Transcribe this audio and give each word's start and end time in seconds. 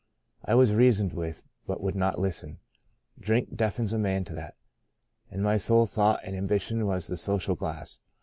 I 0.43 0.55
was 0.55 0.73
reasoned 0.73 1.13
with, 1.13 1.43
but 1.67 1.79
would 1.79 1.93
not 1.95 2.17
listen— 2.17 2.57
drink 3.21 3.55
deafens 3.55 3.93
a 3.93 3.99
man 3.99 4.23
to 4.23 4.33
that— 4.33 4.55
and 5.31 5.43
my 5.43 5.57
sole 5.57 5.85
thought 5.85 6.21
and 6.23 6.35
ambition 6.35 6.87
was 6.87 7.05
the 7.05 7.15
social 7.17 7.53
glass. 7.53 7.99